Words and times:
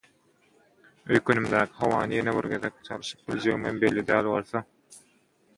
Öýkenimdäki 1.17 1.77
howany 1.81 2.15
ýene 2.17 2.35
bir 2.39 2.49
gezek 2.55 2.81
çalşyp 2.89 3.23
biljegimem 3.29 3.81
belli 3.85 4.07
däl 4.11 4.31
bolsa… 4.33 4.65